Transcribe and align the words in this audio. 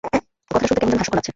কথাটা 0.51 0.67
শুনতে 0.67 0.79
কেমন 0.81 0.89
যেন 0.93 0.99
হাস্যকর 1.01 1.17
লাগছে! 1.19 1.29